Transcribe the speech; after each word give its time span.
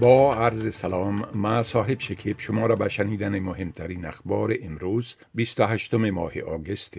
با 0.00 0.34
عرض 0.34 0.74
سلام 0.74 1.28
ما 1.34 1.62
صاحب 1.62 2.00
شکیب 2.00 2.40
شما 2.40 2.66
را 2.66 2.76
به 2.76 2.88
شنیدن 2.88 3.38
مهمترین 3.38 4.04
اخبار 4.04 4.54
امروز 4.62 5.16
28 5.34 5.94
ماه 5.94 6.40
آگست 6.40 6.94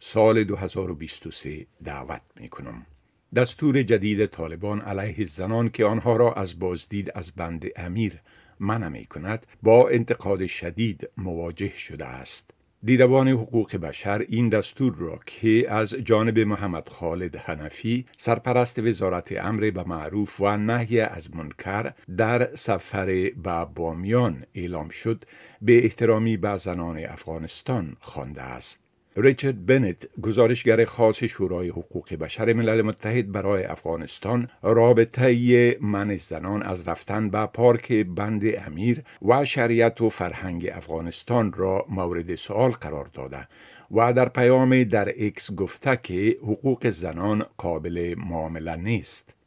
سال 0.00 0.44
2023 0.44 1.66
دعوت 1.84 2.20
می 2.40 2.48
کنم. 2.48 2.86
دستور 3.34 3.82
جدید 3.82 4.26
طالبان 4.26 4.80
علیه 4.80 5.24
زنان 5.24 5.68
که 5.68 5.84
آنها 5.84 6.16
را 6.16 6.32
از 6.32 6.58
بازدید 6.58 7.12
از 7.14 7.32
بند 7.32 7.66
امیر 7.76 8.20
منع 8.60 8.88
می 8.88 9.04
کند 9.04 9.46
با 9.62 9.88
انتقاد 9.88 10.46
شدید 10.46 11.08
مواجه 11.16 11.72
شده 11.78 12.06
است. 12.06 12.50
دیدبان 12.84 13.28
حقوق 13.28 13.76
بشر 13.76 14.24
این 14.28 14.48
دستور 14.48 14.94
را 14.94 15.20
که 15.26 15.72
از 15.72 15.90
جانب 15.90 16.38
محمد 16.38 16.88
خالد 16.88 17.36
حنفی 17.36 18.06
سرپرست 18.16 18.78
وزارت 18.78 19.32
امر 19.44 19.70
به 19.70 19.84
معروف 19.84 20.40
و 20.40 20.56
نهی 20.56 21.00
از 21.00 21.36
منکر 21.36 21.92
در 22.16 22.56
سفر 22.56 23.06
به 23.42 23.66
بامیان 23.74 24.44
اعلام 24.54 24.88
شد 24.88 25.24
به 25.62 25.84
احترامی 25.84 26.36
به 26.36 26.56
زنان 26.56 26.98
افغانستان 26.98 27.96
خوانده 28.00 28.42
است. 28.42 28.81
ریچارد 29.16 29.66
بنت 29.66 30.08
گزارشگر 30.22 30.84
خاص 30.84 31.24
شورای 31.24 31.68
حقوق 31.68 32.14
بشر 32.14 32.52
ملل 32.52 32.82
متحد 32.82 33.32
برای 33.32 33.64
افغانستان 33.64 34.48
رابطه 34.62 35.76
من 35.80 36.16
زنان 36.16 36.62
از 36.62 36.88
رفتن 36.88 37.30
به 37.30 37.46
پارک 37.46 37.92
بند 37.92 38.42
امیر 38.66 39.02
و 39.22 39.44
شریعت 39.44 40.00
و 40.00 40.08
فرهنگ 40.08 40.70
افغانستان 40.74 41.52
را 41.52 41.86
مورد 41.88 42.34
سوال 42.34 42.70
قرار 42.70 43.10
داده 43.14 43.48
و 43.90 44.12
در 44.12 44.28
پیام 44.28 44.84
در 44.84 45.08
اکس 45.18 45.54
گفته 45.54 45.98
که 46.02 46.38
حقوق 46.42 46.90
زنان 46.90 47.46
قابل 47.56 48.14
معامله 48.18 48.76
نیست. 48.76 49.41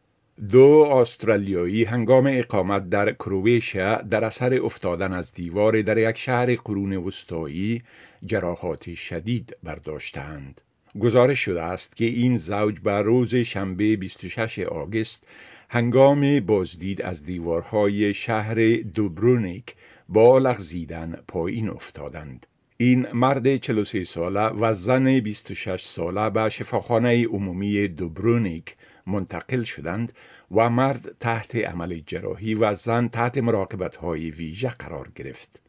دو 0.51 0.89
استرالیایی 0.91 1.83
هنگام 1.83 2.27
اقامت 2.31 2.89
در 2.89 3.11
کرویشیا 3.13 4.01
در 4.01 4.23
اثر 4.23 4.61
افتادن 4.63 5.13
از 5.13 5.31
دیوار 5.31 5.81
در 5.81 6.09
یک 6.09 6.17
شهر 6.17 6.55
قرون 6.55 6.97
وسطایی 6.97 7.81
جراحات 8.25 8.95
شدید 8.95 9.57
برداشتند. 9.63 10.61
گزارش 10.99 11.39
شده 11.39 11.61
است 11.61 11.95
که 11.95 12.05
این 12.05 12.37
زوج 12.37 12.79
بر 12.79 13.01
روز 13.01 13.35
شنبه 13.35 13.95
26 13.95 14.59
آگست 14.59 15.23
هنگام 15.69 16.39
بازدید 16.39 17.01
از 17.01 17.23
دیوارهای 17.23 18.13
شهر 18.13 18.55
دوبرونیک 18.75 19.75
با 20.09 20.37
لغزیدن 20.37 21.17
پایین 21.27 21.69
افتادند. 21.69 22.45
این 22.77 23.07
مرد 23.13 23.57
43 23.57 24.03
ساله 24.03 24.41
و 24.41 24.73
زن 24.73 25.19
26 25.19 25.83
ساله 25.83 26.29
به 26.29 26.49
شفاخانه 26.49 27.27
عمومی 27.27 27.87
دوبرونیک 27.87 28.75
منتقل 29.07 29.63
شدند 29.63 30.13
و 30.51 30.69
مرد 30.69 31.15
تحت 31.19 31.55
عمل 31.55 32.01
جراحی 32.05 32.55
و 32.55 32.75
زن 32.75 33.07
تحت 33.07 33.37
مراقبت 33.37 33.95
های 33.95 34.31
ویژه 34.31 34.69
قرار 34.69 35.11
گرفت. 35.15 35.61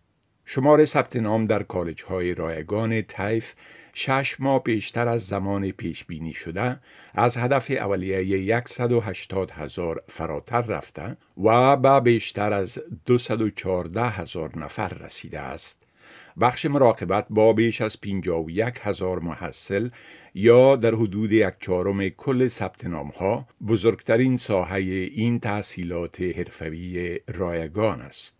شمار 0.44 0.84
ثبت 0.84 1.16
نام 1.16 1.44
در 1.44 1.62
کالج 1.62 2.02
های 2.02 2.34
رایگان 2.34 3.02
تایف 3.02 3.54
شش 3.94 4.36
ماه 4.40 4.62
بیشتر 4.62 5.08
از 5.08 5.26
زمان 5.26 5.70
پیش 5.70 6.04
بینی 6.04 6.32
شده 6.32 6.80
از 7.14 7.36
هدف 7.36 7.70
اولیه 7.70 8.62
180 8.66 9.50
هزار 9.50 10.02
فراتر 10.08 10.60
رفته 10.60 11.14
و 11.44 11.76
به 11.76 12.00
بیشتر 12.00 12.52
از 12.52 12.78
214 13.06 14.02
هزار 14.02 14.58
نفر 14.58 14.88
رسیده 14.88 15.40
است. 15.40 15.85
بخش 16.40 16.66
مراقبت 16.66 17.26
با 17.30 17.52
بیش 17.52 17.80
از 17.80 18.00
51 18.00 18.78
هزار 18.82 19.18
محصل 19.18 19.88
یا 20.34 20.76
در 20.76 20.94
حدود 20.94 21.32
یک 21.32 21.54
چهارم 21.60 22.08
کل 22.08 22.48
ثبت 22.48 22.84
نام 22.84 23.08
ها 23.08 23.47
بزرگترین 23.69 24.38
ساحه 24.38 24.80
این 24.80 25.41
تحصیلات 25.41 26.20
حرفوی 26.20 27.20
رایگان 27.28 28.00
است. 28.00 28.36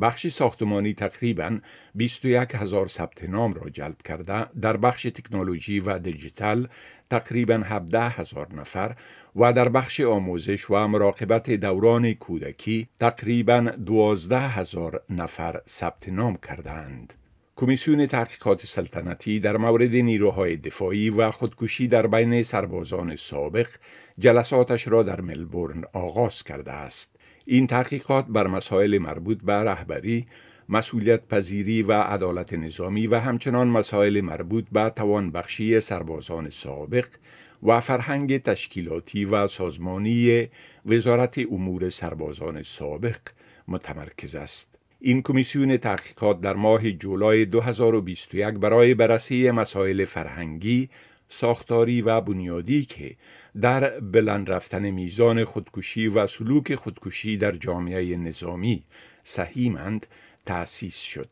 بخش 0.00 0.26
ساختمانی 0.26 0.94
تقریبا 0.94 1.58
21 1.94 2.48
هزار 2.54 2.86
ثبت 2.86 3.24
نام 3.24 3.54
را 3.54 3.70
جلب 3.70 4.02
کرده 4.02 4.46
در 4.60 4.76
بخش 4.76 5.02
تکنولوژی 5.02 5.80
و 5.80 5.98
دیجیتال 5.98 6.68
تقریبا 7.10 7.62
17 7.64 8.00
هزار 8.00 8.54
نفر 8.54 8.96
و 9.36 9.52
در 9.52 9.68
بخش 9.68 10.00
آموزش 10.00 10.70
و 10.70 10.88
مراقبت 10.88 11.50
دوران 11.50 12.12
کودکی 12.12 12.88
تقریبا 13.00 13.60
12 13.60 14.38
هزار 14.38 15.02
نفر 15.10 15.60
ثبت 15.68 16.08
نام 16.08 16.36
کردند. 16.36 17.14
کمیسیون 17.56 18.06
تحقیقات 18.06 18.66
سلطنتی 18.66 19.40
در 19.40 19.56
مورد 19.56 19.94
نیروهای 19.94 20.56
دفاعی 20.56 21.10
و 21.10 21.30
خودکشی 21.30 21.88
در 21.88 22.06
بین 22.06 22.42
سربازان 22.42 23.16
سابق 23.16 23.66
جلساتش 24.18 24.88
را 24.88 25.02
در 25.02 25.20
ملبورن 25.20 25.84
آغاز 25.92 26.42
کرده 26.42 26.72
است. 26.72 27.16
این 27.44 27.66
تحقیقات 27.66 28.26
بر 28.28 28.46
مسائل 28.46 28.98
مربوط 28.98 29.38
به 29.42 29.52
رهبری، 29.52 30.26
مسئولیت 30.68 31.28
پذیری 31.28 31.82
و 31.82 31.92
عدالت 31.92 32.52
نظامی 32.52 33.06
و 33.06 33.18
همچنان 33.18 33.68
مسائل 33.68 34.20
مربوط 34.20 34.64
به 34.72 34.92
توانبخشی 34.96 35.80
سربازان 35.80 36.50
سابق 36.50 37.06
و 37.62 37.80
فرهنگ 37.80 38.42
تشکیلاتی 38.42 39.24
و 39.24 39.48
سازمانی 39.48 40.48
وزارت 40.86 41.38
امور 41.38 41.90
سربازان 41.90 42.62
سابق 42.62 43.18
متمرکز 43.68 44.34
است. 44.34 44.78
این 45.00 45.22
کمیسیون 45.22 45.76
تحقیقات 45.76 46.40
در 46.40 46.54
ماه 46.54 46.90
جولای 46.90 47.44
2021 47.44 48.54
برای 48.54 48.94
بررسی 48.94 49.50
مسائل 49.50 50.04
فرهنگی، 50.04 50.88
ساختاری 51.28 52.02
و 52.02 52.20
بنیادی 52.20 52.84
که 52.84 53.16
در 53.60 54.00
بلند 54.00 54.50
رفتن 54.50 54.90
میزان 54.90 55.44
خودکشی 55.44 56.08
و 56.08 56.26
سلوک 56.26 56.74
خودکشی 56.74 57.36
در 57.36 57.52
جامعه 57.52 58.16
نظامی 58.16 58.82
سهیمند 59.24 60.06
تأسیس 60.46 60.96
شد. 60.96 61.28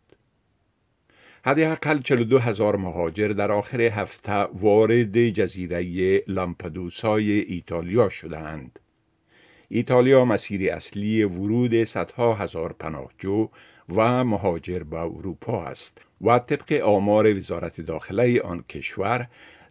حداقل 1.45 1.99
42 1.99 2.39
هزار 2.39 2.77
مهاجر 2.77 3.29
در 3.29 3.53
آخر 3.53 3.81
هفته 3.81 4.33
وارد 4.33 5.29
جزیره 5.29 6.23
لامپدوسای 6.27 7.31
ایتالیا 7.31 8.09
شدند. 8.09 8.79
ایتالیا 9.75 10.25
مسیر 10.25 10.73
اصلی 10.73 11.25
ورود 11.25 11.85
صدها 11.85 12.35
هزار 12.35 12.73
پناهجو 12.73 13.49
و 13.97 14.25
مهاجر 14.25 14.83
به 14.83 15.01
اروپا 15.01 15.65
است 15.65 16.01
و 16.21 16.39
طبق 16.39 16.81
آمار 16.85 17.37
وزارت 17.37 17.81
داخله 17.81 18.41
آن 18.41 18.65
کشور 18.69 19.27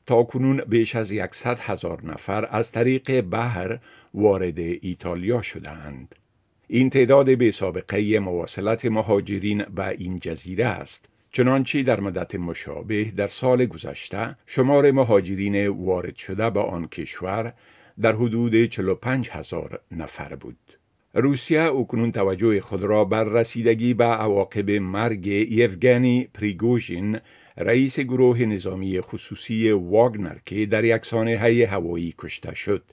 تا 0.05 0.23
کنون 0.23 0.61
بیش 0.67 0.95
از 0.95 1.11
یکصد 1.11 1.59
هزار 1.59 2.05
نفر 2.05 2.47
از 2.51 2.71
طریق 2.71 3.21
بحر 3.21 3.79
وارد 4.13 4.59
ایتالیا 4.59 5.41
شدند. 5.41 6.15
این 6.67 6.89
تعداد 6.89 7.37
به 7.37 7.51
سابقه 7.51 8.19
مواصلت 8.19 8.85
مهاجرین 8.85 9.63
به 9.63 9.87
این 9.87 10.19
جزیره 10.19 10.65
است. 10.65 11.09
چنانچه 11.31 11.83
در 11.83 11.99
مدت 11.99 12.35
مشابه 12.35 13.03
در 13.03 13.27
سال 13.27 13.65
گذشته 13.65 14.35
شمار 14.45 14.91
مهاجرین 14.91 15.67
وارد 15.67 16.15
شده 16.15 16.49
به 16.49 16.59
آن 16.59 16.87
کشور 16.87 17.53
در 18.01 18.15
حدود 18.15 18.65
45 18.65 19.29
هزار 19.31 19.79
نفر 19.91 20.35
بود. 20.35 20.57
روسیه 21.13 21.61
اکنون 21.61 22.11
توجه 22.11 22.61
خود 22.61 22.83
را 22.83 23.05
بر 23.05 23.23
رسیدگی 23.23 23.93
به 23.93 24.03
عواقب 24.03 24.71
مرگ 24.71 25.27
یفگنی 25.27 26.27
پریگوژین 26.33 27.19
رئیس 27.57 27.99
گروه 27.99 28.45
نظامی 28.45 29.01
خصوصی 29.01 29.71
واگنر 29.71 30.37
که 30.45 30.65
در 30.65 30.83
یک 30.83 31.05
سانحه 31.05 31.67
هوایی 31.67 32.13
کشته 32.17 32.55
شد 32.55 32.83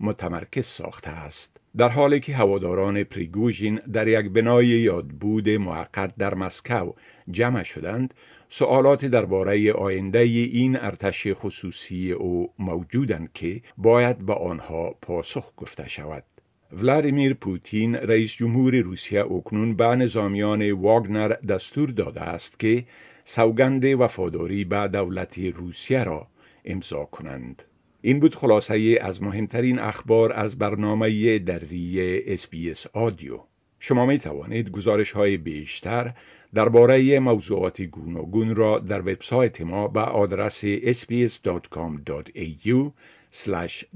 متمرکز 0.00 0.66
ساخته 0.66 1.10
است 1.10 1.56
در 1.76 1.88
حالی 1.88 2.20
که 2.20 2.34
هواداران 2.34 3.04
پریگوژین 3.04 3.80
در 3.92 4.08
یک 4.08 4.30
بنای 4.30 4.66
یادبود 4.66 5.48
موقت 5.48 6.16
در 6.16 6.34
مسکو 6.34 6.92
جمع 7.30 7.62
شدند 7.62 8.14
سوالات 8.48 9.04
درباره 9.04 9.72
آینده 9.72 10.18
این 10.18 10.76
ارتش 10.76 11.26
خصوصی 11.32 12.12
او 12.12 12.52
موجودند 12.58 13.30
که 13.34 13.60
باید 13.76 14.26
به 14.26 14.34
آنها 14.34 14.94
پاسخ 15.02 15.52
گفته 15.56 15.88
شود 15.88 16.24
ولادیمیر 16.72 17.34
پوتین 17.34 17.94
رئیس 17.94 18.32
جمهور 18.32 18.76
روسیه 18.76 19.24
اکنون 19.24 19.76
به 19.76 19.84
نظامیان 19.84 20.72
واگنر 20.72 21.28
دستور 21.28 21.90
داده 21.90 22.20
است 22.20 22.58
که 22.58 22.84
سوگند 23.24 23.84
وفاداری 23.84 24.64
به 24.64 24.88
دولت 24.88 25.38
روسیه 25.38 26.04
را 26.04 26.26
امضا 26.64 27.04
کنند. 27.04 27.62
این 28.02 28.20
بود 28.20 28.34
خلاصه 28.34 28.98
از 29.00 29.22
مهمترین 29.22 29.78
اخبار 29.78 30.32
از 30.32 30.58
برنامه 30.58 31.38
دری 31.38 32.22
اسپیس 32.26 32.86
آدیو. 32.92 33.40
شما 33.78 34.06
می 34.06 34.18
توانید 34.18 34.70
گزارش 34.70 35.12
های 35.12 35.36
بیشتر 35.36 36.14
درباره 36.54 37.20
موضوعات 37.20 37.82
گوناگون 37.82 38.54
را 38.54 38.78
در 38.78 39.00
وبسایت 39.00 39.60
ما 39.60 39.88
به 39.88 40.00
آدرس 40.00 40.64
sbs.com.au 40.64 42.90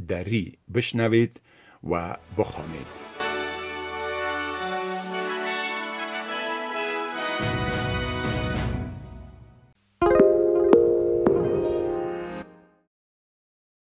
دری 0.09 0.59
بشنوید 0.75 1.41
و 1.91 2.17
بخوانید. 2.39 3.12